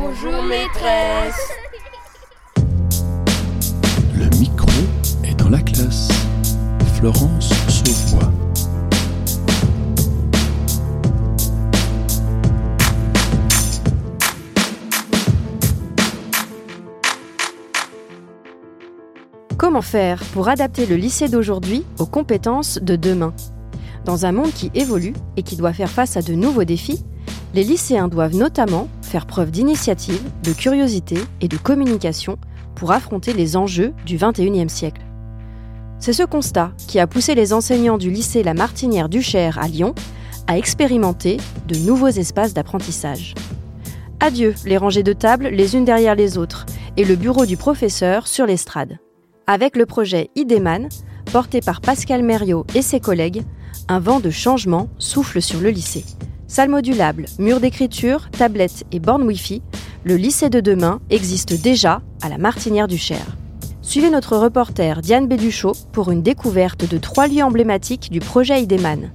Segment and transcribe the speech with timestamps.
[0.00, 1.52] Bonjour maîtresse.
[4.14, 4.68] Le micro
[5.24, 6.08] est dans la classe.
[6.94, 8.30] Florence Sauvois.
[19.56, 23.34] Comment faire pour adapter le lycée d'aujourd'hui aux compétences de demain?
[24.04, 27.04] Dans un monde qui évolue et qui doit faire face à de nouveaux défis,
[27.54, 32.38] les lycéens doivent notamment faire preuve d'initiative, de curiosité et de communication
[32.74, 35.02] pour affronter les enjeux du 21e siècle.
[35.98, 39.66] C'est ce constat qui a poussé les enseignants du lycée La Martinière du Cher à
[39.66, 39.94] Lyon
[40.46, 43.34] à expérimenter de nouveaux espaces d'apprentissage.
[44.20, 48.26] Adieu les rangées de tables les unes derrière les autres et le bureau du professeur
[48.26, 48.98] sur l'estrade.
[49.46, 50.88] Avec le projet IDEMAN,
[51.32, 53.42] porté par Pascal Mériot et ses collègues,
[53.88, 56.04] un vent de changement souffle sur le lycée.
[56.50, 59.60] Salle modulable, murs d'écriture, tablettes et bornes Wi-Fi,
[60.02, 63.20] le lycée de demain existe déjà à la Martinière du Cher.
[63.82, 69.10] Suivez notre reporter Diane Béduchot pour une découverte de trois lieux emblématiques du projet IDEMAN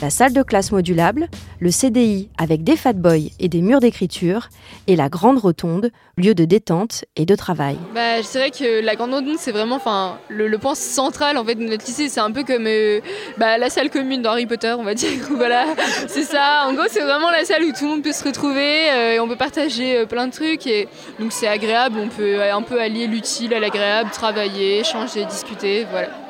[0.00, 1.28] la salle de classe modulable,
[1.60, 4.48] le CDI avec des fatboys et des murs d'écriture,
[4.86, 7.76] et la grande rotonde, lieu de détente et de travail.
[7.94, 9.80] Bah, je dirais que la grande rotonde, c'est vraiment
[10.28, 12.08] le, le, point central en fait, de notre lycée.
[12.08, 13.00] C'est un peu comme euh,
[13.38, 15.10] bah, la salle commune d'Harry Potter, on va dire.
[15.30, 15.66] voilà,
[16.06, 16.64] c'est ça.
[16.66, 19.20] En gros, c'est vraiment la salle où tout le monde peut se retrouver euh, et
[19.20, 20.66] on peut partager euh, plein de trucs.
[20.66, 20.88] Et
[21.18, 21.98] donc, c'est agréable.
[21.98, 25.86] On peut un peu allier l'utile à l'agréable, travailler, changer, discuter.
[25.90, 26.27] Voilà.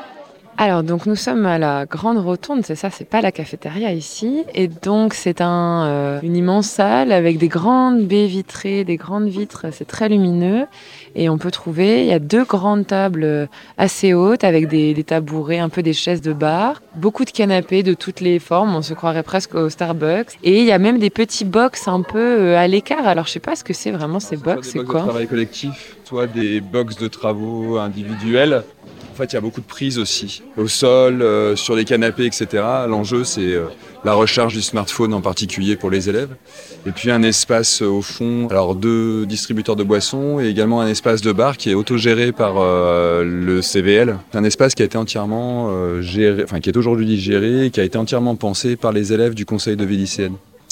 [0.60, 4.42] Alors, donc nous sommes à la Grande Rotonde, c'est ça, c'est pas la cafétéria ici.
[4.56, 9.28] Et donc, c'est un, euh, une immense salle avec des grandes baies vitrées, des grandes
[9.28, 10.66] vitres, c'est très lumineux.
[11.14, 14.94] Et on peut trouver, il y a deux grandes tables euh, assez hautes avec des,
[14.94, 18.74] des, tabourets, un peu des chaises de bar, beaucoup de canapés de toutes les formes,
[18.74, 20.38] on se croirait presque au Starbucks.
[20.42, 23.06] Et il y a même des petits box un peu euh, à l'écart.
[23.06, 25.02] Alors, je sais pas ce que c'est vraiment ces box, c'est quoi?
[25.02, 28.64] de travail collectif, soit des box de travaux individuels
[29.18, 32.46] fait, il y a beaucoup de prises aussi, au sol, euh, sur les canapés, etc.
[32.88, 33.66] L'enjeu, c'est euh,
[34.04, 36.30] la recharge du smartphone en particulier pour les élèves.
[36.86, 40.86] Et puis un espace euh, au fond, alors deux distributeurs de boissons et également un
[40.86, 44.16] espace de bar qui est autogéré par le CVL.
[44.34, 47.84] Un espace qui a été entièrement géré, enfin qui est aujourd'hui géré et qui a
[47.84, 49.98] été entièrement pensé par les élèves du conseil de vie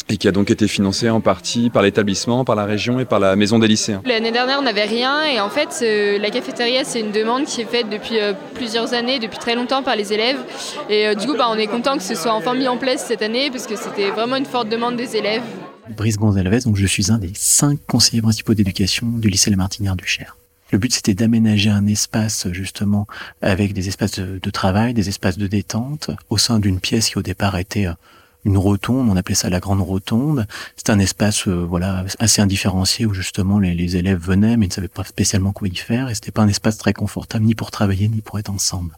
[0.08, 3.18] et qui a donc été financé en partie par l'établissement, par la région et par
[3.18, 4.02] la maison des lycéens.
[4.04, 7.60] L'année dernière, on n'avait rien et en fait, euh, la cafétéria, c'est une demande qui
[7.60, 10.38] est faite depuis euh, plusieurs années, depuis très longtemps par les élèves.
[10.88, 13.04] Et euh, du coup, bah, on est content que ce soit enfin mis en place
[13.04, 15.42] cette année parce que c'était vraiment une forte demande des élèves.
[15.96, 19.96] Brice Gonzalez, donc je suis un des cinq conseillers principaux d'éducation du lycée La Martinière
[19.96, 20.36] du Cher.
[20.72, 23.06] Le but, c'était d'aménager un espace, justement,
[23.40, 27.18] avec des espaces de, de, travail, des espaces de détente, au sein d'une pièce qui,
[27.18, 27.86] au départ, était
[28.46, 30.46] une rotonde, on appelait ça la grande rotonde.
[30.76, 34.74] C'était un espace euh, voilà assez indifférencié où justement les, élèves venaient mais ils ne
[34.74, 37.72] savaient pas spécialement quoi y faire et c'était pas un espace très confortable ni pour
[37.72, 38.96] travailler ni pour être ensemble.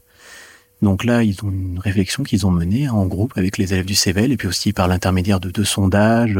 [0.82, 3.96] Donc là, ils ont une réflexion qu'ils ont menée en groupe avec les élèves du
[3.96, 6.38] CEVEL et puis aussi par l'intermédiaire de deux sondages.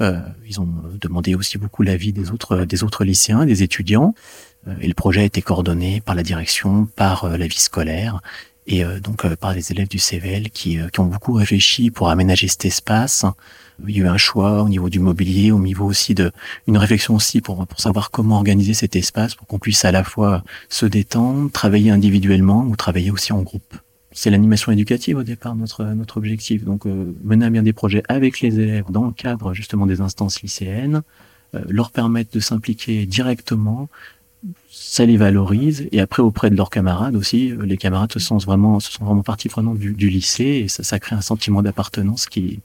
[0.00, 0.68] Euh, ils ont
[1.00, 4.14] demandé aussi beaucoup l'avis des autres des autres lycéens, des étudiants.
[4.68, 8.20] Euh, et le projet a été coordonné par la direction, par la vie scolaire
[8.66, 11.90] et euh, donc euh, par les élèves du CVL qui, euh, qui, ont beaucoup réfléchi
[11.90, 13.24] pour aménager cet espace.
[13.86, 16.30] Il y a eu un choix au niveau du mobilier, au niveau aussi de
[16.68, 20.04] une réflexion aussi pour, pour savoir comment organiser cet espace pour qu'on puisse à la
[20.04, 23.74] fois se détendre, travailler individuellement ou travailler aussi en groupe.
[24.12, 26.64] C'est l'animation éducative au départ notre notre objectif.
[26.64, 30.00] Donc euh, mener à bien des projets avec les élèves dans le cadre justement des
[30.00, 31.02] instances lycéennes,
[31.54, 33.88] euh, leur permettre de s'impliquer directement,
[34.70, 38.80] ça les valorise et après auprès de leurs camarades aussi les camarades se sentent vraiment
[38.80, 42.60] se sont vraiment partie prenante du, lycée et ça, ça crée un sentiment d'appartenance qui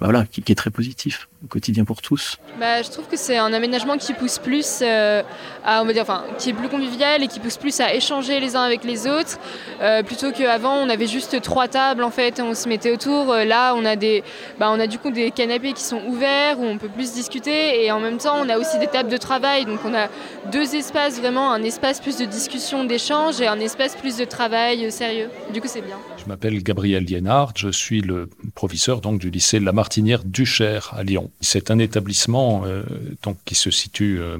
[0.00, 3.38] voilà qui, qui, est très positif au quotidien pour tous bah, Je trouve que c'est
[3.38, 5.22] un aménagement qui pousse plus euh,
[5.64, 8.40] à, on va dire, enfin, qui est plus convivial et qui pousse plus à échanger
[8.40, 9.38] les uns avec les autres,
[9.80, 13.32] euh, plutôt qu'avant on avait juste trois tables en fait, on se mettait autour.
[13.32, 14.22] Euh, là, on a des,
[14.58, 17.84] bah, on a du coup des canapés qui sont ouverts où on peut plus discuter
[17.84, 19.64] et en même temps on a aussi des tables de travail.
[19.64, 20.08] Donc on a
[20.52, 24.84] deux espaces vraiment, un espace plus de discussion, d'échange et un espace plus de travail
[24.84, 25.28] euh, sérieux.
[25.52, 25.96] Du coup, c'est bien.
[26.18, 30.92] Je m'appelle Gabriel Lienard, je suis le professeur donc du lycée La Martinière du Cher
[30.96, 31.29] à Lyon.
[31.40, 32.82] C'est un établissement euh,
[33.22, 34.38] donc, qui se situe euh,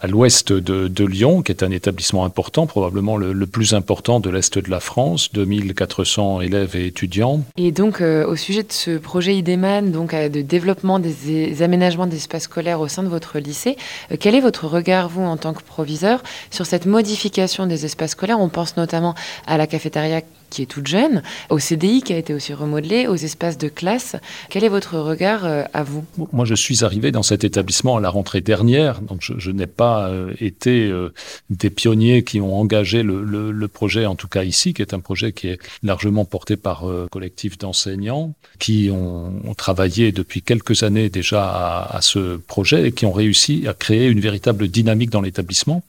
[0.00, 4.58] à l'ouest de, Lyon, qui est un établissement important, probablement le, plus important de l'Est
[4.58, 7.42] de la France, 2400 élèves et étudiants.
[7.58, 12.06] Et donc, euh, au sujet de ce projet IDEMAN, donc de développement des, des aménagements
[12.06, 13.76] d'espaces scolaires au sein de votre lycée,
[14.18, 18.40] quel est votre regard, vous, en tant que proviseur, sur cette modification des espaces scolaires?
[18.40, 19.14] On pense notamment
[19.46, 23.14] à la cafétéria qui est toute jeune, au CDI qui a été aussi remodelé, aux
[23.14, 24.16] espaces de classe.
[24.50, 26.04] Quel est votre regard euh, à vous?
[26.32, 30.08] Moi, je suis arrivé dans cet établissement à la rentrée dernière, donc je, n'ai pas
[30.08, 31.12] euh, été euh,
[31.48, 35.32] des pionniers qui ont engagé le, projet, en tout cas ici, qui est un projet
[35.32, 41.82] qui est largement porté par un collectif d'enseignants qui ont, travaillé depuis quelques années déjà
[41.82, 45.82] à ce projet et qui ont réussi à créer une véritable dynamique dans l'établissement,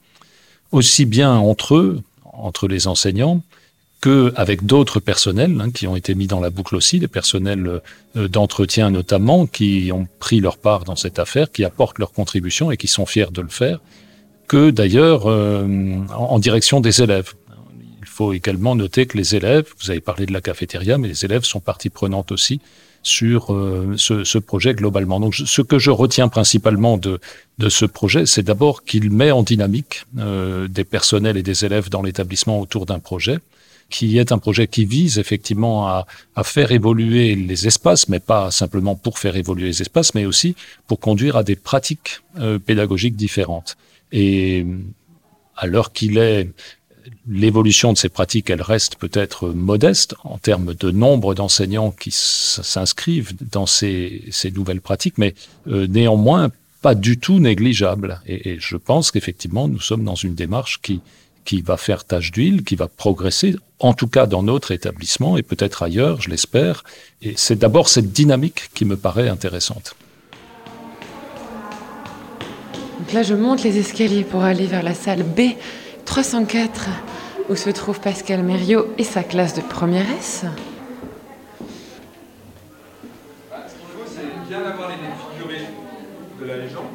[0.72, 3.42] aussi bien entre eux, entre les enseignants,
[4.02, 7.80] qu'avec d'autres personnels hein, qui ont été mis dans la boucle aussi, des personnels
[8.16, 12.72] euh, d'entretien notamment, qui ont pris leur part dans cette affaire, qui apportent leur contribution
[12.72, 13.78] et qui sont fiers de le faire,
[14.48, 15.64] que d'ailleurs euh,
[16.14, 17.32] en, direction des élèves.
[18.00, 21.24] Il faut également noter que les élèves, vous avez parlé de la cafétéria, mais les
[21.24, 22.60] élèves sont partie prenante aussi
[23.04, 25.20] sur euh, ce, ce, projet globalement.
[25.20, 27.20] Donc ce que je retiens principalement de,
[27.58, 32.02] de ce projet, c'est d'abord qu'il met en dynamique des personnels et des élèves dans
[32.02, 33.38] l'établissement autour d'un projet
[33.92, 36.06] qui est un projet qui vise effectivement à,
[36.42, 40.56] faire évoluer les espaces, mais pas simplement pour faire évoluer les espaces, mais aussi
[40.88, 43.76] pour conduire à des pratiques euh, pédagogiques différentes.
[44.10, 44.66] Et
[45.56, 46.48] à l'heure qu'il est,
[47.28, 53.34] l'évolution de ces pratiques, elle reste peut-être modeste en termes de nombre d'enseignants qui s'inscrivent
[53.50, 54.24] dans ces,
[54.54, 55.34] nouvelles pratiques, mais
[55.68, 56.50] euh, néanmoins
[56.80, 58.20] pas du tout négligeable.
[58.26, 61.00] et je pense qu'effectivement, nous sommes dans une démarche qui,
[61.44, 65.42] qui va faire tâche d'huile, qui va progresser, en tout cas dans notre établissement et
[65.42, 66.84] peut-être ailleurs, je l'espère.
[67.20, 69.96] Et c'est d'abord cette dynamique qui me paraît intéressante.
[72.98, 75.56] Donc là, je monte les escaliers pour aller vers la salle B
[76.04, 76.88] 304,
[77.48, 80.44] où se trouve Pascal Mériot et sa classe de première S.
[83.50, 84.96] Ce qu'il faut, c'est bien avoir les
[85.34, 85.66] figurés
[86.40, 86.92] de la légende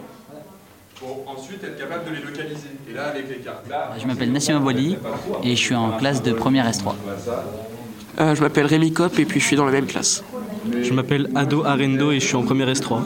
[0.95, 2.76] pour ensuite être capable de les localiser.
[2.89, 3.89] Et là, avec les cartes là.
[3.99, 4.97] Je m'appelle Nassim Abouali
[5.43, 6.93] et je suis en classe de première S3.
[8.19, 10.23] Euh, je m'appelle Rémi Cop et puis je suis dans la même classe.
[10.81, 13.01] Je m'appelle Ado Arendo et je suis en première S3.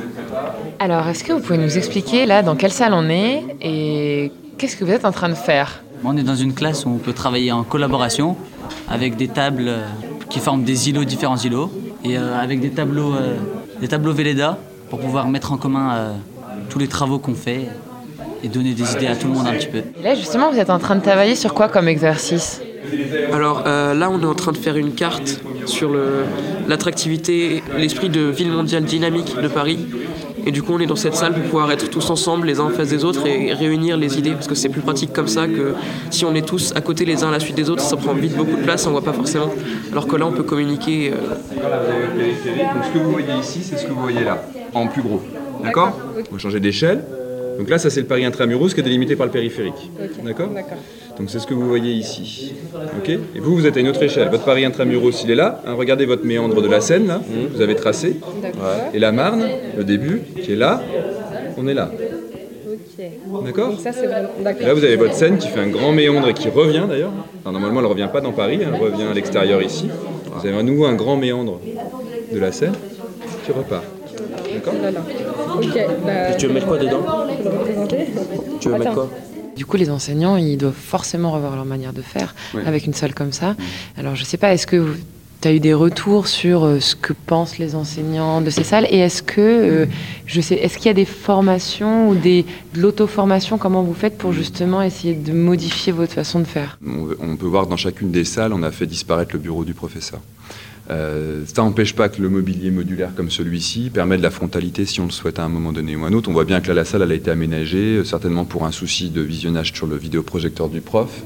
[0.79, 4.77] Alors, est-ce que vous pouvez nous expliquer là dans quelle salle on est et qu'est-ce
[4.77, 5.83] que vous êtes en train de faire?
[6.03, 8.37] On est dans une classe où on peut travailler en collaboration
[8.87, 9.85] avec des tables euh,
[10.29, 11.71] qui forment des îlots, différents îlots,
[12.03, 13.15] et euh, avec des tableaux,
[13.79, 16.15] des tableaux Velleda pour pouvoir mettre en commun
[16.69, 17.67] tous les travaux qu'on fait
[18.43, 19.79] et donner des idées à tout le monde un petit peu.
[19.99, 22.61] Et là justement, vous êtes en train de travailler sur quoi comme exercice?
[23.31, 25.91] Alors euh, là, on est en train de faire une carte sur
[26.67, 29.79] l'attractivité, l'esprit de ville mondiale dynamique de Paris.
[30.43, 32.63] Et du coup, on est dans cette salle pour pouvoir être tous ensemble, les uns
[32.63, 35.45] en face des autres, et réunir les idées, parce que c'est plus pratique comme ça
[35.45, 35.75] que
[36.09, 38.13] si on est tous à côté les uns à la suite des autres, ça prend
[38.13, 39.51] vite beaucoup de place, on voit pas forcément.
[39.91, 41.13] Alors que là, on peut communiquer.
[41.13, 41.35] Euh...
[41.53, 44.43] Donc ce que vous voyez ici, c'est ce que vous voyez là,
[44.73, 45.21] en plus gros.
[45.63, 45.91] D'accord?
[46.31, 47.03] On va changer d'échelle.
[47.57, 49.91] Donc là, ça c'est le Paris intramuros qui est délimité par le périphérique.
[50.23, 50.49] D'accord
[51.17, 52.53] Donc c'est ce que vous voyez ici.
[52.99, 54.29] Ok Et vous, vous êtes à une autre échelle.
[54.29, 55.61] Votre Paris intramuros, il est là.
[55.65, 57.17] Hein, regardez votre méandre de la Seine, là.
[57.19, 57.55] Mmh.
[57.55, 58.17] Vous avez tracé.
[58.93, 60.81] Et la Marne, le début, qui est là.
[61.57, 61.91] On est là.
[63.45, 63.73] D'accord
[64.61, 67.11] Là, vous avez votre Seine qui fait un grand méandre et qui revient d'ailleurs.
[67.45, 69.89] normalement, elle ne revient pas dans Paris, elle revient à l'extérieur ici.
[70.33, 71.59] Vous avez à nouveau un grand méandre
[72.31, 72.73] de la Seine
[73.45, 73.83] qui repart.
[74.53, 74.73] D'accord
[76.05, 77.03] bah, tu veux mettre quoi dedans?
[78.59, 79.09] Tu veux mettre quoi
[79.55, 82.33] du coup, les enseignants, ils doivent forcément revoir leur manière de faire
[82.65, 83.55] avec une salle comme ça.
[83.97, 84.95] Alors, je ne sais pas, est-ce que
[85.41, 88.87] tu as eu des retours sur euh, ce que pensent les enseignants de ces salles?
[88.89, 89.85] Et est-ce que, euh,
[90.25, 92.45] je sais, est-ce qu'il y a des formations ou des,
[92.75, 93.57] de l'auto-formation?
[93.57, 96.77] Comment vous faites pour justement essayer de modifier votre façon de faire?
[96.85, 100.19] On peut voir dans chacune des salles, on a fait disparaître le bureau du professeur.
[100.89, 104.99] Euh, ça n'empêche pas que le mobilier modulaire comme celui-ci permet de la frontalité si
[104.99, 106.29] on le souhaite à un moment donné ou un autre.
[106.29, 108.71] On voit bien que là, la salle elle a été aménagée, euh, certainement pour un
[108.71, 111.23] souci de visionnage sur le vidéoprojecteur du prof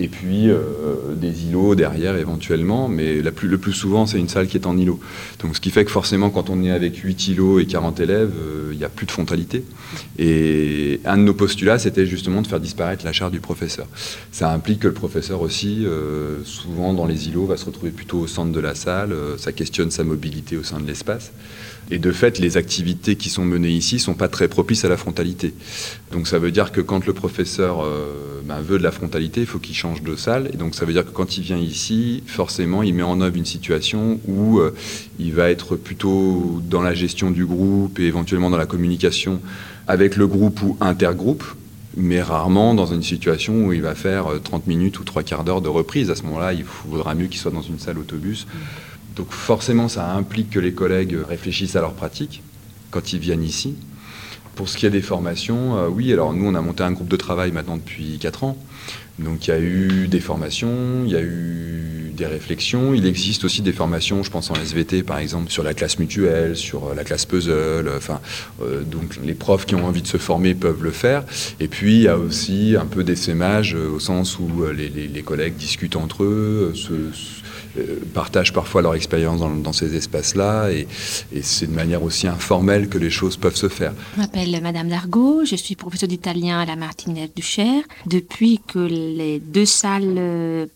[0.00, 4.56] et puis euh, des îlots derrière éventuellement, mais le plus souvent c'est une salle qui
[4.56, 4.98] est en îlot.
[5.40, 8.32] Donc ce qui fait que forcément quand on est avec 8 îlots et 40 élèves,
[8.36, 9.64] euh, il n'y a plus de frontalité.
[10.18, 13.86] Et un de nos postulats c'était justement de faire disparaître la chaire du professeur.
[14.32, 18.18] Ça implique que le professeur aussi, euh, souvent dans les îlots, va se retrouver plutôt
[18.18, 21.30] au centre de la salle, ça questionne sa mobilité au sein de l'espace.
[21.90, 24.96] Et de fait, les activités qui sont menées ici sont pas très propices à la
[24.96, 25.54] frontalité.
[26.12, 29.46] Donc ça veut dire que quand le professeur euh, ben, veut de la frontalité, il
[29.46, 30.50] faut qu'il change de salle.
[30.52, 33.36] Et donc ça veut dire que quand il vient ici, forcément, il met en œuvre
[33.36, 34.74] une situation où euh,
[35.18, 39.40] il va être plutôt dans la gestion du groupe et éventuellement dans la communication
[39.86, 41.44] avec le groupe ou intergroupe,
[41.96, 45.44] mais rarement dans une situation où il va faire 30 euh, minutes ou trois quarts
[45.44, 46.10] d'heure de reprise.
[46.10, 48.46] À ce moment-là, il faudra mieux qu'il soit dans une salle autobus.
[49.16, 52.42] Donc forcément, ça implique que les collègues réfléchissent à leur pratique
[52.90, 53.74] quand ils viennent ici.
[54.54, 57.08] Pour ce qui est des formations, euh, oui, alors nous, on a monté un groupe
[57.08, 58.56] de travail maintenant depuis 4 ans.
[59.18, 62.94] Donc il y a eu des formations, il y a eu des réflexions.
[62.94, 66.56] Il existe aussi des formations, je pense en SVT par exemple, sur la classe mutuelle,
[66.56, 67.90] sur la classe puzzle.
[67.96, 68.20] Enfin,
[68.62, 71.24] euh, donc les profs qui ont envie de se former peuvent le faire.
[71.60, 75.96] Et puis il y a aussi un peu d'essaimage au sens où les, collègues discutent
[75.96, 77.10] entre eux, euh,
[78.12, 80.86] partagent parfois leur expérience dans, ces espaces-là et,
[81.42, 83.92] c'est de manière aussi informelle que les choses peuvent se faire.
[84.16, 87.82] Je m'appelle Madame Dargaud, je suis professeure d'italien à la Martinière du Cher.
[88.06, 90.66] Depuis que les deux salles euh,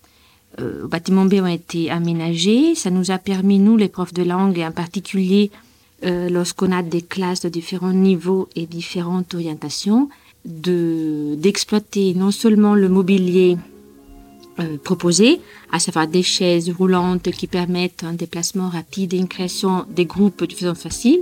[0.59, 4.59] au bâtiment B ont été aménagées, ça nous a permis, nous les profs de langue,
[4.59, 5.51] et en particulier
[6.05, 10.09] euh, lorsqu'on a des classes de différents niveaux et différentes orientations,
[10.45, 13.59] d'exploiter non seulement le mobilier
[14.61, 15.37] euh,
[15.73, 20.45] à savoir des chaises roulantes qui permettent un déplacement rapide et une création des groupes
[20.45, 21.21] de façon facile,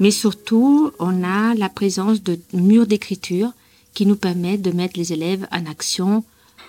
[0.00, 3.50] mais surtout on a la présence de murs d'écriture
[3.94, 6.24] qui nous permettent de mettre les élèves en action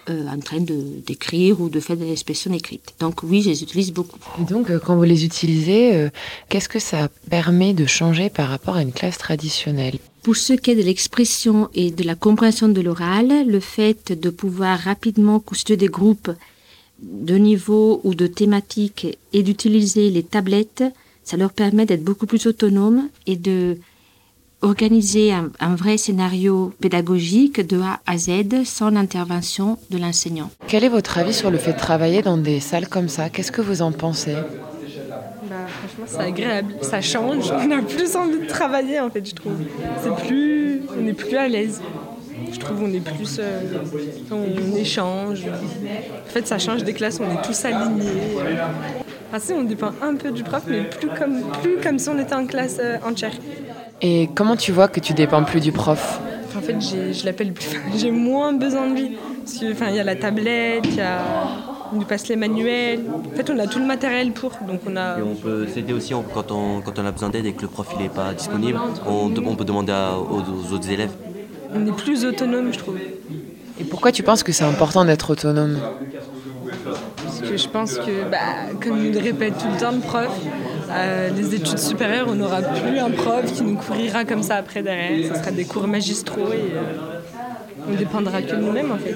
[0.09, 2.93] euh, en train d'écrire ou de faire des expressions écrites.
[2.99, 4.19] Donc oui, je les utilise beaucoup.
[4.39, 6.09] Et donc euh, quand vous les utilisez,
[6.49, 9.97] qu'est-ce que ça permet de changer par rapport à une classe traditionnelle?
[10.25, 14.31] Pour ce qui est de l'expression et de la compréhension de l'oral, le fait de
[14.31, 16.31] pouvoir rapidement constituer des groupes
[16.99, 20.83] de niveau ou de thématiques et d'utiliser les tablettes,
[21.23, 23.77] ça leur permet d'être beaucoup plus autonomes et de
[24.63, 30.49] organiser un, vrai scénario pédagogique de A à Z sans l'intervention de l'enseignant.
[30.67, 33.29] Quel est votre avis sur le fait de travailler dans des salles comme ça?
[33.29, 34.33] Qu'est-ce que vous en pensez?
[36.05, 36.75] C'est agréable.
[36.81, 37.51] Ça change.
[37.51, 39.57] On a plus envie de travailler, en fait, je trouve.
[40.01, 40.81] C'est plus.
[40.99, 41.81] On est plus à l'aise.
[42.51, 43.37] Je trouve on est plus.
[43.39, 43.61] Euh,
[44.31, 45.43] on échange.
[45.45, 48.37] En fait, ça change des classes, on est tous alignés.
[49.29, 52.19] Enfin, si, on dépend un peu du prof, mais plus comme, plus comme si on
[52.19, 53.33] était en classe euh, entière.
[54.01, 56.19] Et comment tu vois que tu dépends plus du prof?
[56.55, 57.53] En fait, je l'appelle
[57.95, 59.17] J'ai moins besoin de lui.
[59.43, 61.19] Parce qu'il y a la tablette, il y a
[61.91, 63.01] on nous passe les manuels.
[63.13, 64.51] En fait, on a tout le matériel pour.
[64.67, 65.19] Donc on a.
[65.19, 67.67] Et on peut s'aider aussi quand, on, quand on a besoin d'aide et que le
[67.67, 68.79] prof n'est pas disponible.
[69.07, 71.11] On, on peut demander aux, autres élèves.
[71.73, 72.97] On est plus autonome, je trouve.
[73.79, 75.77] Et pourquoi tu penses que c'est important d'être autonome?
[77.23, 78.37] Parce que je pense que, bah,
[78.81, 80.29] comme il répète tout le temps le prof,
[80.89, 84.81] euh, les études supérieures, on n'aura plus un prof qui nous couvrira comme ça après
[84.81, 85.33] derrière.
[85.33, 86.73] Ce sera des cours magistraux et.
[86.73, 87.14] Euh,
[87.87, 89.15] on dépendra que de nous-mêmes en fait.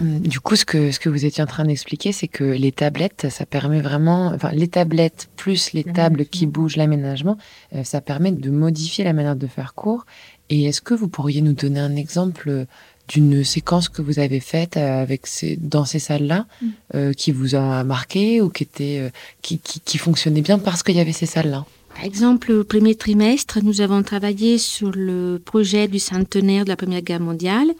[0.00, 2.72] Hum, du coup, ce que, ce que vous étiez en train d'expliquer, c'est que les
[2.72, 7.36] tablettes, ça permet vraiment, enfin, les tablettes plus les tables qui bougent, l'aménagement,
[7.74, 10.04] euh, ça permet de modifier la manière de faire cours.
[10.50, 12.66] Et est-ce que vous pourriez nous donner un exemple
[13.08, 16.46] d'une séquence que vous avez faite euh, avec ces, dans ces salles-là,
[16.94, 19.10] euh, qui vous a marqué ou qui était,
[19.42, 21.64] qui, qui, qui fonctionnait bien parce qu'il y avait ces salles-là?
[21.94, 26.76] Par exemple, au premier trimestre, nous avons travaillé sur le projet du centenaire de la
[26.76, 27.72] Première Guerre mondiale.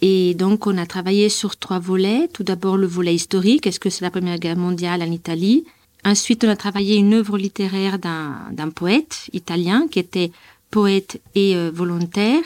[0.00, 2.28] Et donc, on a travaillé sur trois volets.
[2.32, 3.66] Tout d'abord, le volet historique.
[3.66, 5.64] Est-ce que c'est la Première Guerre mondiale en Italie?
[6.04, 10.30] Ensuite, on a travaillé une œuvre littéraire d'un poète italien qui était
[10.70, 12.42] poète et euh, volontaire.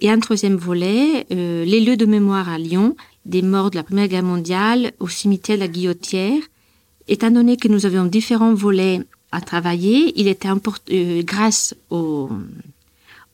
[0.00, 3.82] Et un troisième volet, euh, les lieux de mémoire à Lyon, des morts de la
[3.82, 6.42] Première Guerre mondiale au cimetière de la Guillotière.
[7.08, 9.00] Étant donné que nous avions différents volets
[9.32, 10.12] à travailler.
[10.16, 12.30] Il était euh, grâce aux,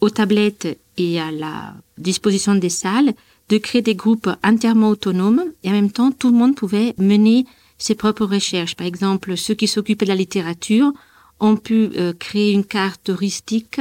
[0.00, 3.15] aux tablettes et à la disposition des salles,
[3.49, 7.47] de créer des groupes entièrement autonomes et en même temps, tout le monde pouvait mener
[7.79, 8.75] ses propres recherches.
[8.75, 10.93] Par exemple, ceux qui s'occupaient de la littérature
[11.41, 13.81] ont pu euh, créer une carte touristique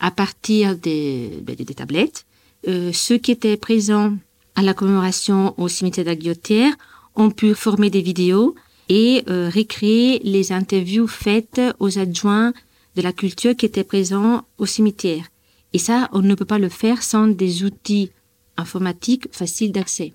[0.00, 2.26] à partir des, ben, des, tablettes.
[2.68, 4.14] Euh, ceux qui étaient présents
[4.54, 6.72] à la commémoration au cimetière d'Aguillotière
[7.14, 8.54] ont pu former des vidéos
[8.88, 12.52] et euh, récréer les interviews faites aux adjoints
[12.94, 15.26] de la culture qui étaient présents au cimetière.
[15.72, 18.10] Et ça, on ne peut pas le faire sans des outils
[18.56, 20.14] informatiques faciles d'accès.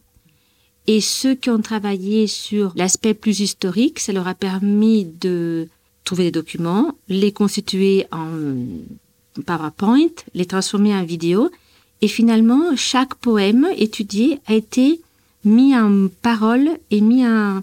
[0.88, 5.68] Et ceux qui ont travaillé sur l'aspect plus historique, ça leur a permis de
[6.04, 8.28] trouver des documents, les constituer en
[9.46, 11.52] PowerPoint, les transformer en vidéo,
[12.02, 15.02] et finalement, chaque poème étudié a été
[15.46, 17.62] mis en parole et mis en,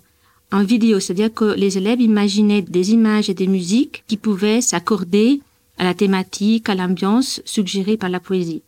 [0.51, 5.41] en vidéo, c'est-à-dire que les élèves imaginaient des images et des musiques qui pouvaient s'accorder
[5.77, 8.63] à la thématique, à l'ambiance suggérée par la poésie.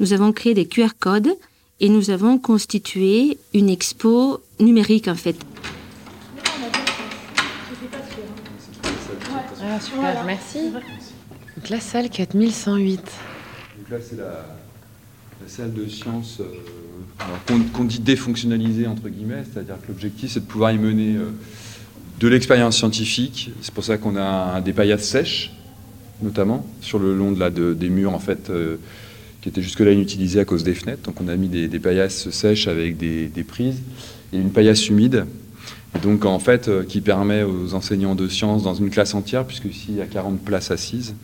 [0.00, 1.34] Nous avons créé des QR codes
[1.80, 5.36] et nous avons constitué une expo numérique en fait.
[9.60, 10.70] Ah, super, merci.
[10.70, 12.96] Donc la salle 4108.
[12.96, 14.46] Donc là, c'est la,
[15.46, 16.40] salle de sciences.
[16.40, 16.44] Euh,
[17.74, 21.30] qu'on dit défonctionnaliser entre guillemets, c'est-à-dire que l'objectif c'est de pouvoir y mener euh,
[22.20, 23.50] de l'expérience scientifique.
[23.60, 25.52] C'est pour ça qu'on a des paillasses sèches,
[26.22, 28.76] notamment sur le long de la, des murs en fait, euh,
[29.40, 31.02] qui était jusque-là inutilisé à cause des fenêtres.
[31.02, 33.80] Donc on a mis des, paillasses sèches avec des, prises
[34.32, 35.26] et une paillasse humide.
[36.02, 39.86] donc en fait, qui permet aux enseignants de sciences dans une classe entière, puisque ici
[39.90, 41.14] il y a 40 places assises,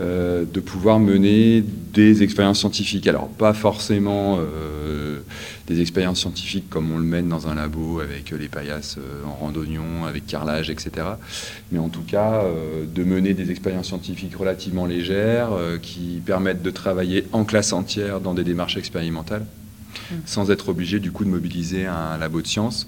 [0.00, 3.06] euh, de pouvoir mener des expériences scientifiques.
[3.06, 5.20] Alors pas forcément euh,
[5.66, 9.34] des expériences scientifiques comme on le mène dans un labo avec les paillasses euh, en
[9.34, 10.92] randonnion, avec carrelage, etc.
[11.72, 12.42] Mais en tout cas,
[12.86, 15.50] de mener des expériences scientifiques relativement légères
[15.82, 19.44] qui permettent de travailler en classe entière dans des démarches expérimentales
[20.10, 20.14] mmh.
[20.26, 22.86] sans être obligé du coup de mobiliser un labo de sciences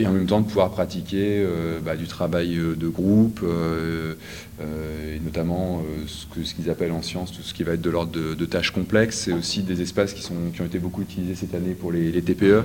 [0.00, 4.14] et en même temps de pouvoir pratiquer euh, bah, du travail euh, de groupe, euh,
[4.60, 7.88] et notamment ce qu'ils ce qu'ils appellent en sciences tout ce qui va être de
[7.88, 9.20] l'ordre de, tâches complexes.
[9.24, 12.20] C'est aussi des espaces qui, sont, qui ont été beaucoup utilisés cette année pour les,
[12.20, 12.64] TPE,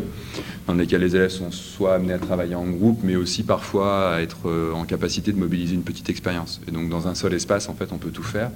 [0.67, 4.21] dans lesquels les élèves sont soit amenés à travailler en groupe, mais aussi parfois à
[4.21, 6.59] être en capacité de mobiliser une petite expérience.
[6.67, 8.51] Et donc dans un seul espace, en fait, on peut tout faire.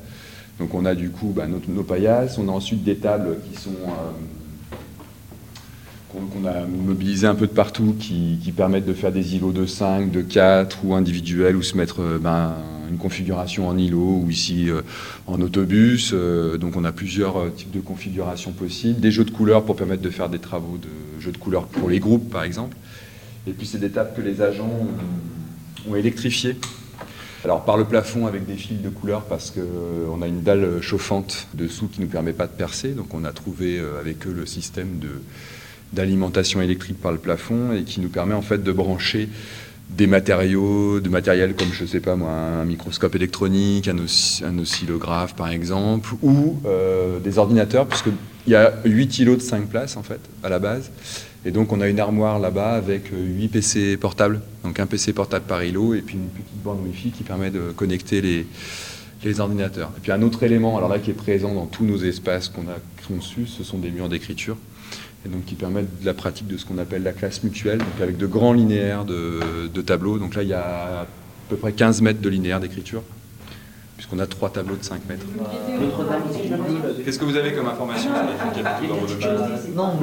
[0.59, 3.61] Donc on a du coup bah, nos, nos, paillasses, on a ensuite des tables qui
[3.61, 3.71] sont
[6.09, 10.11] qu'on a mobilisé un peu de partout, qui, permettent de faire des îlots de 5,
[10.11, 12.55] de 4 ou individuels, ou se mettre euh, ben,
[12.89, 14.81] une configuration en îlot ou ici euh,
[15.27, 16.11] en autobus.
[16.13, 18.99] Euh, donc on a plusieurs types de configurations possibles.
[18.99, 21.89] Des jeux de couleurs pour permettre de faire des travaux de jeux de couleurs pour
[21.89, 22.75] les groupes, par exemple.
[23.47, 24.87] Et puis c'est des tables que les agents
[25.87, 26.57] ont, électrifiées.
[27.45, 31.47] Alors par le plafond avec des fils de couleurs parce qu'on a une dalle chauffante
[31.53, 32.89] dessous qui ne nous permet pas de percer.
[32.89, 35.21] Donc on a trouvé avec eux le système de
[35.93, 39.29] d'alimentation électrique par le plafond et qui nous permet en fait de brancher
[39.89, 45.49] des matériaux, de matériel comme je sais pas moi, un microscope électronique, un, oscillographe par
[45.49, 48.13] exemple, ou euh, des ordinateurs, puisqu'il
[48.47, 50.91] y a 8 îlots de 5 places en fait à la base.
[51.45, 55.45] Et donc on a une armoire là-bas avec 8 PC portables, donc un PC portable
[55.45, 58.45] par îlot et puis une petite bande Wi-Fi qui permet de connecter les,
[59.23, 59.91] les ordinateurs.
[59.97, 62.63] Et puis un autre élément, alors là qui est présent dans tous nos espaces qu'on
[62.63, 62.77] a
[63.07, 64.57] conçus, ce sont des murs d'écriture
[65.25, 68.01] et donc qui permettent de la pratique de ce qu'on appelle la classe mutuelle, donc
[68.01, 70.17] avec de grands linéaires de, tableaux.
[70.17, 71.07] Donc là, il y a à
[71.49, 73.03] peu près 15 mètres de linéaire d'écriture,
[73.97, 75.25] puisqu'on a trois tableaux de 5 mètres.
[77.03, 79.93] Qu'est-ce que vous avez comme information sur les dans vos documents Non,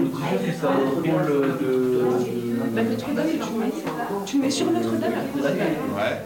[0.44, 0.70] c'est ça,
[1.04, 2.45] de
[4.26, 5.12] tu mets sur Notre-Dame.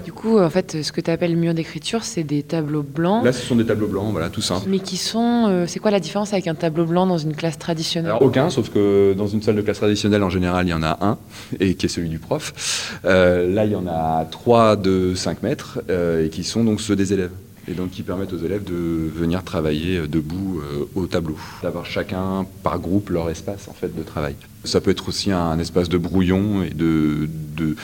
[0.04, 3.24] Du coup, en fait, ce que tu appelles mur d'écriture, c'est des tableaux blancs.
[3.24, 4.66] Là, ce sont des tableaux blancs, voilà, tout simple.
[4.68, 5.46] Mais qui sont.
[5.48, 8.10] Euh, c'est quoi la différence avec un tableau blanc dans une classe traditionnelle?
[8.10, 10.82] Alors, aucun, sauf que dans une salle de classe traditionnelle, en général, il y en
[10.82, 11.18] a un,
[11.60, 12.98] et qui est celui du prof.
[13.04, 16.80] Euh, là, il y en a trois de 5 mètres, euh, et qui sont donc
[16.80, 17.32] ceux des élèves
[17.68, 20.60] et donc qui permettent aux élèves de venir travailler debout
[20.96, 24.34] au tableau, d'avoir chacun par groupe leur espace en fait de travail.
[24.64, 27.76] Ça peut être aussi un, espace de brouillon et de, de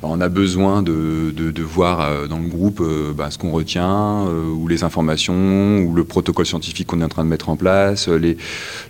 [0.00, 3.50] bah, on a besoin de, de, voir euh, dans le groupe euh, bah, ce qu'on
[3.50, 7.48] retient euh, ou les informations ou le protocole scientifique qu'on est en train de mettre
[7.48, 8.08] en place.
[8.08, 8.36] Les,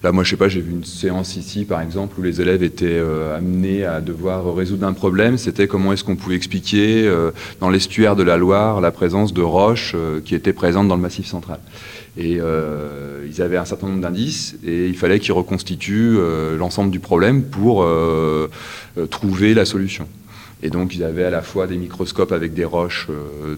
[0.02, 2.62] là, moi, je sais pas, j'ai vu une séance ici, par exemple, où les élèves
[2.62, 3.00] étaient
[3.36, 5.38] amenés à devoir résoudre un problème.
[5.38, 7.10] C'était comment est-ce qu'on pouvait expliquer
[7.60, 11.26] dans l'estuaire de la Loire la présence de roches qui étaient présentes dans le Massif
[11.26, 11.60] central.
[12.16, 16.90] Et euh, ils avaient un certain nombre d'indices et il fallait qu'ils reconstituent euh, l'ensemble
[16.90, 18.48] du problème pour euh,
[19.10, 20.08] trouver la solution.
[20.62, 23.08] Et donc ils avaient à la fois des microscopes avec des roches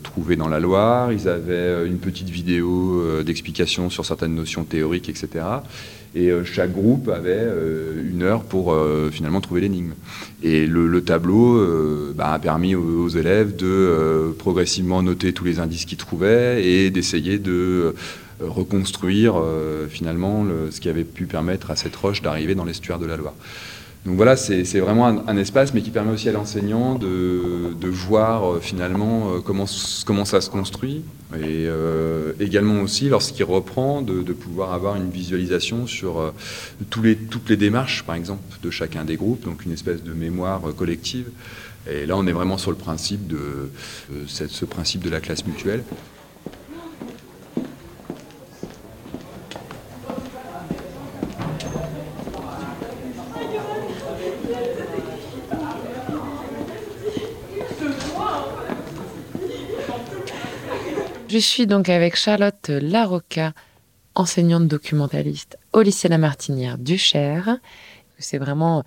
[0.05, 5.45] trouvées dans la Loire, ils avaient une petite vidéo d'explication sur certaines notions théoriques, etc.
[6.15, 7.45] Et chaque groupe avait
[8.09, 8.73] une heure pour
[9.11, 9.95] finalement trouver l'énigme.
[10.45, 11.61] Et le, tableau
[12.15, 17.41] bah, a permis aux, élèves de progressivement noter tous les indices qu'ils trouvaient et d'essayer
[17.41, 17.97] de
[18.49, 23.07] reconstruire euh, finalement ce qui avait pu permettre à cette roche d'arriver dans l'estuaire de
[23.07, 23.35] la Loire.
[24.05, 28.59] Donc voilà, c'est vraiment un, espace, mais qui permet aussi à l'enseignant de, voir euh,
[28.61, 29.67] finalement comment,
[30.05, 31.05] comment ça se construit,
[31.41, 31.69] et
[32.41, 36.33] également aussi, lorsqu'il reprend, de, pouvoir avoir une visualisation sur
[36.91, 41.27] toutes les démarches, par exemple, de chacun des groupes, donc une espèce de mémoire collective.
[41.89, 43.71] Et là, on est vraiment sur le principe de,
[44.27, 45.85] ce principe de la classe mutuelle.
[61.33, 63.55] Je suis donc avec Charlotte Larocca,
[64.15, 67.57] enseignante documentaliste au lycée La Martinière du Cher.
[68.19, 68.85] C'est vraiment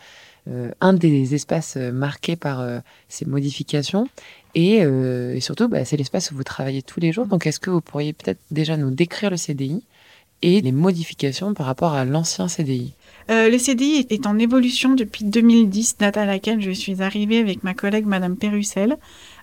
[0.47, 4.07] euh, un des espaces marqués par euh, ces modifications.
[4.53, 7.25] Et, euh, surtout, bah, c'est l'espace où vous travaillez tous les jours.
[7.25, 9.81] Donc, est-ce que vous pourriez peut-être déjà nous décrire le CDI
[10.43, 12.93] et les modifications par rapport à l'ancien CDI
[13.27, 17.73] le CDI est en évolution depuis 2010, date à laquelle je suis arrivée avec ma
[17.73, 18.97] collègue Madame Perussel.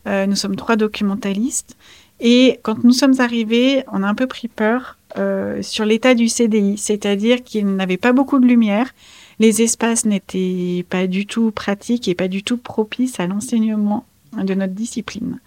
[0.07, 1.77] nous sommes trois documentalistes
[2.25, 6.29] et quand nous sommes arrivés, on a un peu pris peur euh, sur l'état du
[6.29, 8.95] CDI, c'est-à-dire qu'il n'avait pas beaucoup de lumière,
[9.41, 14.07] les espaces n'étaient pas du tout pratiques et pas du tout propices à l'enseignement
[14.41, 15.41] de notre discipline.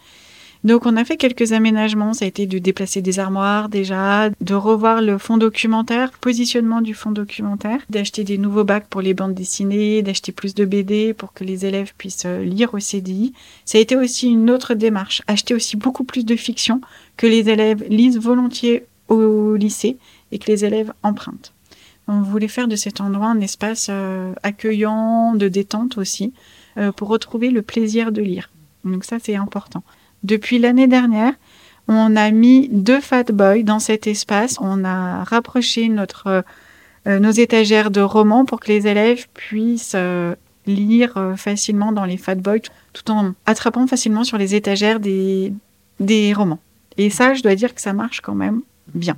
[0.65, 4.54] Donc on a fait quelques aménagements, ça a été de déplacer des armoires déjà, de
[4.56, 9.36] revoir le fond documentaire, positionnement du fond documentaire, d'acheter des nouveaux bacs pour les bandes
[9.36, 13.32] dessinées, d'acheter plus de BD pour que les élèves puissent euh, lire au CDI.
[13.63, 16.82] Ça a été aussi une autre démarche, acheter aussi beaucoup plus de fiction
[17.15, 19.97] que les élèves lisent volontiers au lycée
[20.32, 21.54] et que les élèves empruntent.
[22.08, 26.34] On voulait faire de cet endroit un espace euh, accueillant, de détente aussi,
[26.78, 28.49] euh, pour retrouver le plaisir de lire.
[28.84, 29.84] Donc ça, c'est important.
[30.26, 31.34] Depuis l'année dernière,
[31.88, 34.58] on a mis deux fat boys dans cet espace.
[34.60, 36.44] On a rapproché notre,
[37.06, 40.34] euh, nos étagères de romans pour que les élèves puissent euh,
[40.66, 42.58] lire euh, facilement dans les fat boys
[42.94, 45.54] tout en attrapant facilement sur les étagères des,
[46.00, 46.58] des romans.
[46.98, 48.62] Et ça, je dois dire que ça marche quand même
[48.96, 49.18] bien.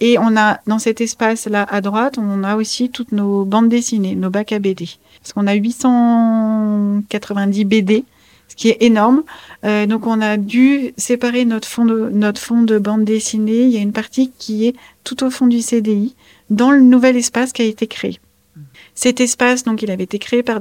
[0.00, 4.14] Et on a dans cet espace-là à droite, on a aussi toutes nos bandes dessinées,
[4.14, 4.88] nos bacs à BD.
[5.20, 8.06] Parce qu'on a 890 BD
[8.52, 9.22] ce qui est énorme.
[9.64, 13.62] Euh, donc on a dû séparer notre fond, de, notre fond de bande dessinée.
[13.62, 16.14] Il y a une partie qui est tout au fond du CDI,
[16.50, 18.20] dans le nouvel espace qui a été créé.
[18.94, 20.60] Cet espace, donc, il avait été créé par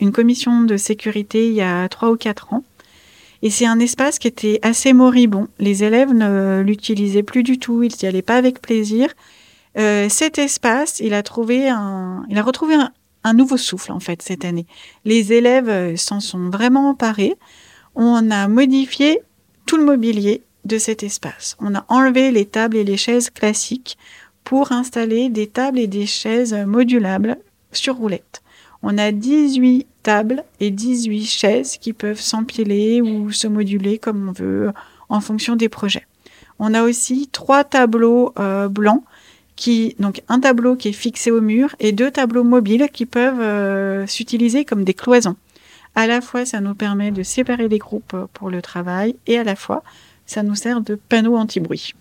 [0.00, 2.64] une commission de sécurité il y a trois ou quatre ans.
[3.42, 5.46] Et c'est un espace qui était assez moribond.
[5.60, 9.08] Les élèves ne l'utilisaient plus du tout, ils n'y allaient pas avec plaisir.
[9.78, 12.90] Euh, cet espace, il a trouvé un, il a retrouvé un,
[13.24, 14.66] un nouveau souffle en fait cette année.
[15.04, 17.36] Les élèves euh, s'en sont vraiment emparés.
[17.94, 19.20] On a modifié
[19.66, 21.56] tout le mobilier de cet espace.
[21.60, 23.98] On a enlevé les tables et les chaises classiques
[24.44, 27.36] pour installer des tables et des chaises modulables
[27.72, 28.42] sur roulette.
[28.82, 34.32] On a 18 tables et 18 chaises qui peuvent s'empiler ou se moduler comme on
[34.32, 34.72] veut
[35.08, 36.06] en fonction des projets.
[36.58, 39.02] On a aussi trois tableaux euh, blancs
[39.98, 44.06] donc un tableau qui est fixé au mur et deux tableaux mobiles qui peuvent euh,
[44.06, 45.36] s'utiliser comme des cloisons.
[45.94, 49.44] À la fois, ça nous permet de séparer les groupes pour le travail et à
[49.44, 49.82] la fois,
[50.26, 51.94] ça nous sert de panneau anti-bruit.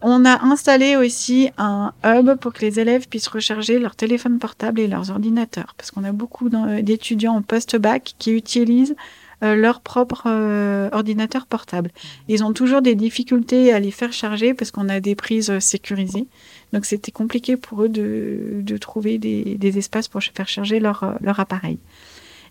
[0.00, 4.80] On a installé aussi un hub pour que les élèves puissent recharger leur téléphone portable
[4.80, 6.48] et leurs ordinateurs, parce qu'on a beaucoup
[6.82, 8.96] d'étudiants en post-bac qui utilisent
[9.44, 11.90] euh, leur propre euh, ordinateur portable.
[12.28, 16.26] Ils ont toujours des difficultés à les faire charger parce qu'on a des prises sécurisées.
[16.72, 21.78] Donc c'était compliqué pour eux de, trouver des, espaces pour faire charger leur, leur appareil.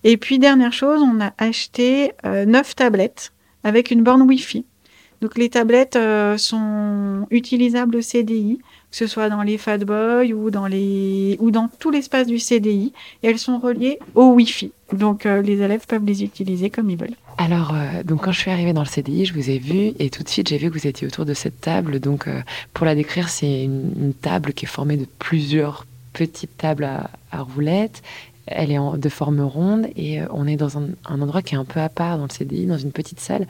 [0.03, 4.65] Et puis dernière chose, on a acheté euh, neuf tablettes avec une borne Wi-Fi.
[5.21, 10.49] Donc les tablettes euh, sont utilisables au CDI, que ce soit dans les Fatboy ou
[10.49, 14.71] dans les ou dans tout l'espace du CDI, et elles sont reliées au Wi-Fi.
[14.93, 17.15] Donc euh, les élèves peuvent les utiliser comme ils veulent.
[17.37, 20.09] Alors, euh, donc quand je suis arrivée dans le CDI, je vous ai vu et
[20.09, 21.99] tout de suite j'ai vu que vous étiez autour de cette table.
[21.99, 22.27] Donc,
[22.73, 28.01] pour la décrire, c'est une, table qui est formée de plusieurs petites tables à, roulettes.
[28.47, 31.57] Elle est en, de forme ronde et euh, on est dans un, endroit qui est
[31.57, 33.47] un peu à part dans le CDI, dans une petite salle.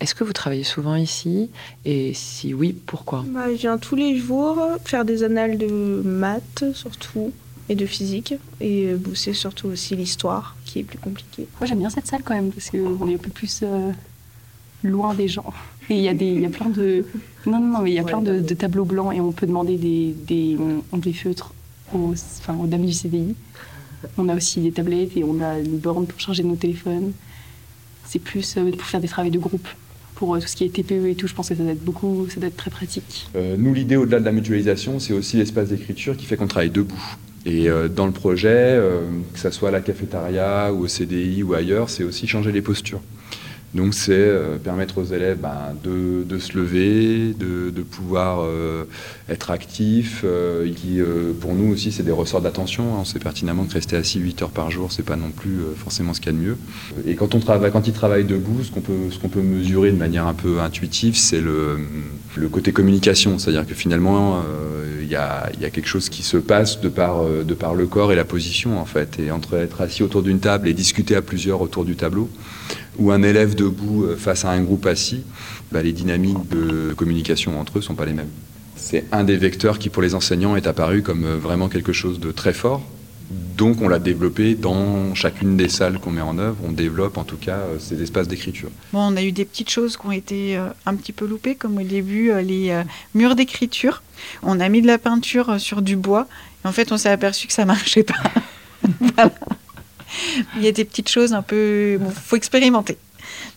[0.00, 1.50] Est-ce que vous travaillez souvent ici?
[1.84, 3.24] Et si oui, pourquoi?
[3.28, 7.32] Bah, Je viens tous les jours faire des annales de maths surtout
[7.68, 11.46] et de physique et bosser surtout aussi l'histoire qui est plus compliqué.
[11.60, 13.90] Moi j'aime bien cette salle quand même parce qu'on est un peu plus euh,
[14.82, 15.52] loin des gens.
[15.90, 17.06] Et il y, a des, il y a plein de.
[17.46, 19.76] Non, non, non, mais il y a plein de, tableaux blancs et on peut demander
[19.76, 20.58] des, des,
[20.92, 21.54] des feutres
[21.94, 23.34] aux, enfin, aux dames du CDI.
[24.16, 27.12] On a aussi des tablettes et on a une borne pour charger nos téléphones.
[28.06, 29.68] C'est plus euh, pour faire des travaux de groupe.
[30.14, 31.84] Pour euh, tout ce qui est TPE et tout, je pense que ça doit être
[31.84, 33.28] beaucoup, ça être très pratique.
[33.34, 37.16] nous, l'idée au-delà de la mutualisation, c'est aussi l'espace d'écriture qui fait qu'on travaille debout.
[37.48, 39.00] Et euh, dans le projet, euh,
[39.32, 42.62] que ce soit à la cafétéria ou au CDI ou ailleurs, c'est aussi changer les
[42.62, 43.00] postures.
[43.74, 48.44] Donc c'est euh, permettre aux élèves ben, de, se lever, de, pouvoir
[49.28, 50.24] être actifs.
[50.76, 51.00] qui,
[51.40, 52.94] pour nous aussi, c'est des ressorts d'attention.
[52.94, 52.98] Hein.
[53.00, 56.14] On sait pertinemment que rester assis 8 heures par jour, c'est pas non plus forcément
[56.14, 56.56] ce qu'il y a de mieux.
[57.06, 61.40] Et quand, ils travaillent debout, ce qu'on peut, mesurer de manière un peu intuitive, c'est
[61.40, 61.78] le,
[62.50, 63.38] côté communication.
[63.38, 64.42] C'est-à-dire que finalement,
[65.08, 68.24] il y a, quelque chose qui se passe euh, de par le corps et la
[68.24, 69.18] position, en fait.
[69.18, 72.28] Et entre être assis autour d'une table et discuter à plusieurs autour du tableau,
[72.98, 75.22] ou un élève debout euh, face à un groupe assis,
[75.72, 78.30] bah, les dynamiques de communication entre eux ne sont pas les mêmes.
[78.76, 82.20] C'est un des vecteurs qui, pour les enseignants, est apparu comme euh, vraiment quelque chose
[82.20, 82.82] de très fort,
[83.56, 86.56] donc on l'a développé dans chacune des salles qu'on met en œuvre.
[86.64, 88.70] On développe en tout cas euh, ces espaces d'écriture.
[88.92, 91.76] Bon, on a eu des petites choses qui ont été un petit peu loupées, comme
[91.76, 92.74] au début les
[93.14, 94.02] murs d'écriture.
[94.42, 96.26] On a mis de la peinture sur du bois.
[96.64, 98.14] En fait, on s'est aperçu que ça marchait pas.
[100.56, 101.98] Il y a des petites choses un peu...
[102.00, 102.96] Il faut expérimenter.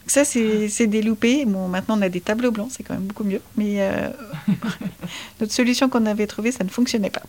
[0.07, 1.45] ça, c'est des loupés.
[1.45, 3.41] Bon, maintenant, on a des tableaux blancs, c'est quand même beaucoup mieux.
[3.57, 4.09] Mais euh,
[5.39, 7.23] notre solution qu'on avait trouvée, ça ne fonctionnait pas.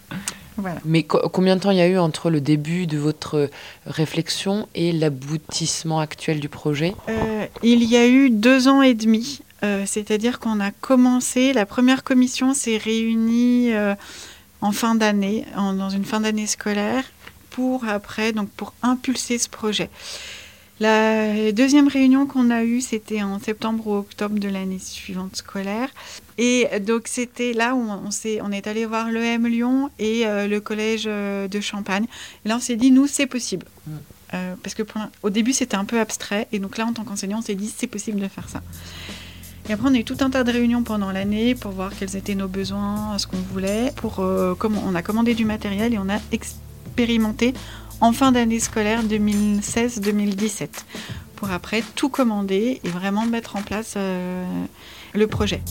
[0.56, 0.80] Voilà.
[0.84, 3.48] Mais combien de temps il y a eu entre le début de votre
[3.86, 6.94] réflexion et l'aboutissement actuel du projet?
[7.08, 9.40] Euh, Il y a eu deux ans et demi.
[9.64, 13.70] Euh, c'est-à-dire qu'on a commencé, la première commission s'est réunie
[14.62, 17.04] en fin d'année, dans une fin d'année scolaire,
[17.52, 19.90] pour après, donc pour impulser ce projet.
[20.80, 25.88] La deuxième réunion qu'on a eue, c'était en septembre ou octobre de l'année suivante scolaire.
[26.38, 30.48] Et donc c'était là où on, est, on est allé voir l'EM Lyon et euh,
[30.48, 32.06] le collège euh, de Champagne.
[32.44, 33.66] Et là on s'est dit, nous, c'est possible.
[33.86, 33.92] Mm.
[34.34, 34.82] Euh, parce que
[35.22, 36.48] au début c'était un peu abstrait.
[36.50, 38.60] Et donc là, en tant qu'enseignant, on s'est dit, c'est possible de faire ça.
[39.68, 42.16] Et après, on a eu tout un tas de réunions pendant l'année pour voir quels
[42.16, 43.92] étaient nos besoins, ce qu'on voulait.
[43.94, 46.18] Pour, on a commandé du matériel et on a
[46.92, 47.54] expérimenté
[48.02, 50.68] en fin d'année scolaire 2016-2017
[51.36, 54.44] pour après tout commander et vraiment mettre en place euh,
[55.14, 55.62] le projet.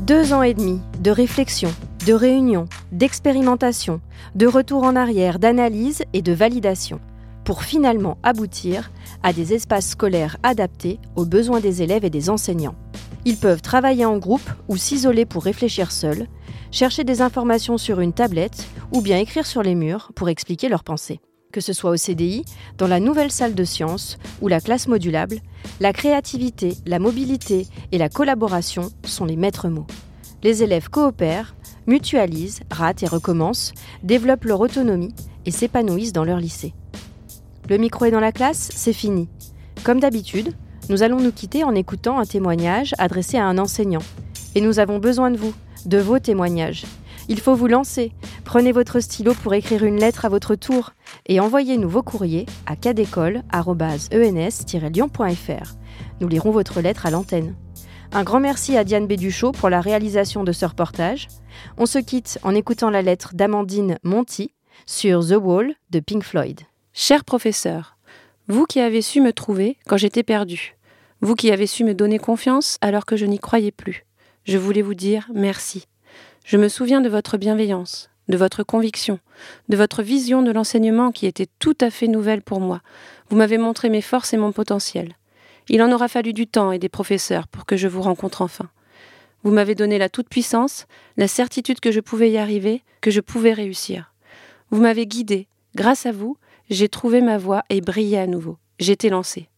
[0.00, 1.72] Deux ans et demi de réflexion,
[2.04, 4.00] de réunion, d'expérimentation,
[4.34, 6.98] de retour en arrière, d'analyse et de validation,
[7.44, 8.90] pour finalement aboutir
[9.22, 12.76] à des espaces scolaires adaptés aux besoins des élèves et des enseignants.
[13.24, 16.28] Ils peuvent travailler en groupe ou s'isoler pour réfléchir seuls,
[16.70, 20.84] chercher des informations sur une tablette ou bien écrire sur les murs pour expliquer leurs
[20.84, 21.20] pensées.
[21.52, 22.44] Que ce soit au CDI,
[22.78, 25.40] dans la nouvelle salle de sciences ou la classe modulable,
[25.80, 29.86] la créativité, la mobilité et la collaboration sont les maîtres mots.
[30.42, 35.14] Les élèves coopèrent, mutualisent, ratent et recommencent, développent leur autonomie
[35.46, 36.74] et s'épanouissent dans leur lycée.
[37.68, 39.28] Le micro est dans la classe, c'est fini.
[39.82, 40.54] Comme d'habitude,
[40.88, 44.02] nous allons nous quitter en écoutant un témoignage adressé à un enseignant.
[44.54, 45.52] Et nous avons besoin de vous,
[45.84, 46.84] de vos témoignages.
[47.28, 48.12] Il faut vous lancer.
[48.44, 50.92] Prenez votre stylo pour écrire une lettre à votre tour
[51.26, 55.74] et envoyez-nous vos courriers à cadécole.ens-lyon.fr.
[56.20, 57.56] Nous lirons votre lettre à l'antenne.
[58.12, 61.26] Un grand merci à Diane Béduchot pour la réalisation de ce reportage.
[61.78, 64.52] On se quitte en écoutant la lettre d'Amandine Monty
[64.86, 66.60] sur The Wall de Pink Floyd.
[66.98, 67.98] Cher professeur,
[68.48, 70.76] vous qui avez su me trouver quand j'étais perdu,
[71.20, 74.06] vous qui avez su me donner confiance alors que je n'y croyais plus.
[74.44, 75.88] Je voulais vous dire merci.
[76.46, 79.20] Je me souviens de votre bienveillance, de votre conviction,
[79.68, 82.80] de votre vision de l'enseignement qui était tout à fait nouvelle pour moi.
[83.28, 85.16] Vous m'avez montré mes forces et mon potentiel.
[85.68, 88.70] Il en aura fallu du temps et des professeurs pour que je vous rencontre enfin.
[89.42, 90.86] Vous m'avez donné la toute-puissance,
[91.18, 94.14] la certitude que je pouvais y arriver, que je pouvais réussir.
[94.70, 95.46] Vous m'avez guidé.
[95.74, 98.56] Grâce à vous, j'ai trouvé ma voie et brillé à nouveau.
[98.78, 99.48] J'étais lancée.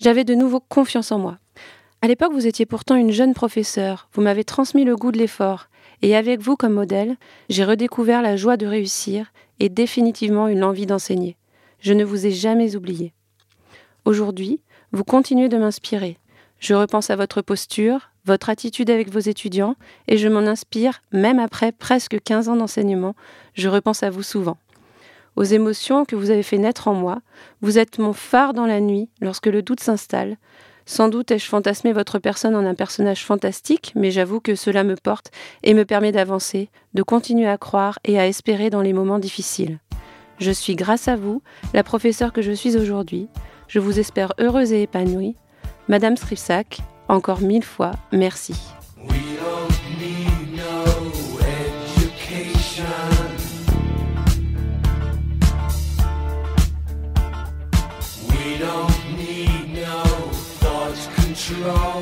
[0.00, 1.38] J'avais de nouveau confiance en moi.
[2.02, 5.68] À l'époque, vous étiez pourtant une jeune professeure, vous m'avez transmis le goût de l'effort,
[6.02, 7.16] et avec vous comme modèle,
[7.50, 11.36] j'ai redécouvert la joie de réussir et définitivement une envie d'enseigner.
[11.80, 13.12] Je ne vous ai jamais oublié.
[14.06, 14.60] Aujourd'hui,
[14.92, 16.16] vous continuez de m'inspirer.
[16.58, 19.76] Je repense à votre posture, votre attitude avec vos étudiants,
[20.08, 23.14] et je m'en inspire, même après presque 15 ans d'enseignement,
[23.54, 24.56] je repense à vous souvent
[25.36, 27.20] aux émotions que vous avez fait naître en moi.
[27.60, 30.36] Vous êtes mon phare dans la nuit lorsque le doute s'installe.
[30.86, 34.96] Sans doute ai-je fantasmé votre personne en un personnage fantastique, mais j'avoue que cela me
[34.96, 35.30] porte
[35.62, 39.78] et me permet d'avancer, de continuer à croire et à espérer dans les moments difficiles.
[40.38, 41.42] Je suis, grâce à vous,
[41.74, 43.28] la professeure que je suis aujourd'hui.
[43.68, 45.36] Je vous espère heureuse et épanouie.
[45.88, 48.54] Madame Stripsac, encore mille fois, merci.
[61.50, 61.99] strong.